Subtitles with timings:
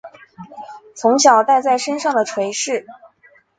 [0.95, 2.87] 从小带在身上的垂饰